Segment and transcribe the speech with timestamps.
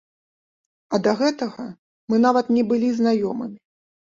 [0.95, 1.67] А да гэтага
[2.13, 3.59] мы нават не былі знаёмымі.